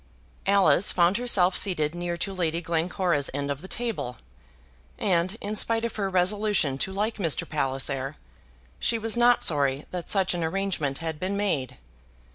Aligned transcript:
Alice 0.47 0.91
found 0.91 1.17
herself 1.17 1.55
seated 1.55 1.93
near 1.93 2.17
to 2.17 2.33
Lady 2.33 2.59
Glencora's 2.59 3.29
end 3.35 3.51
of 3.51 3.61
the 3.61 3.67
table, 3.67 4.17
and, 4.97 5.37
in 5.41 5.55
spite 5.55 5.85
of 5.85 5.95
her 5.97 6.09
resolution 6.09 6.79
to 6.79 6.91
like 6.91 7.17
Mr. 7.17 7.47
Palliser, 7.47 8.15
she 8.79 8.97
was 8.97 9.15
not 9.15 9.43
sorry 9.43 9.85
that 9.91 10.09
such 10.09 10.33
an 10.33 10.43
arrangement 10.43 10.97
had 10.97 11.19
been 11.19 11.37
made. 11.37 11.77